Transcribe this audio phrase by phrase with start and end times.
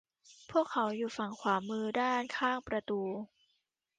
[0.51, 3.03] พวกเขาอยู่ฝั่งขวามือด้านข้างประดู